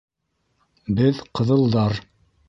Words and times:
—Беҙ— 0.99 1.19
ҡыҙылдар. 1.39 2.01